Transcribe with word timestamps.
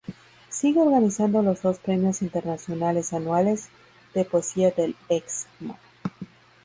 Sigue 0.49 0.79
organizando 0.81 1.43
los 1.43 1.61
dos 1.61 1.77
premios 1.77 2.23
internacionales 2.23 3.13
anuales 3.13 3.69
de 4.15 4.25
poesía 4.25 4.71
del 4.71 4.95
Excmo. 5.09 5.77